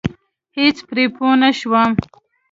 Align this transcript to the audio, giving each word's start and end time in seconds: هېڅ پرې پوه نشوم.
هېڅ 0.57 0.77
پرې 0.89 1.05
پوه 1.15 1.33
نشوم. 1.41 1.91